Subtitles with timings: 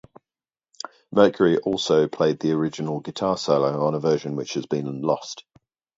[1.11, 5.43] Mercury also played the original guitar solo on a version which has been lost.